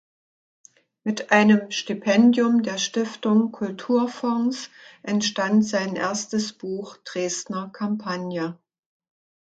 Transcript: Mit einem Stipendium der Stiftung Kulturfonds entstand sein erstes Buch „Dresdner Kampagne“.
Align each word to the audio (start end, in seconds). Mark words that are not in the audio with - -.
Mit 1.03 1.29
einem 1.31 1.69
Stipendium 1.69 2.63
der 2.63 2.79
Stiftung 2.79 3.51
Kulturfonds 3.51 4.71
entstand 5.03 5.63
sein 5.63 5.95
erstes 5.95 6.53
Buch 6.53 6.97
„Dresdner 7.05 7.69
Kampagne“. 7.71 8.57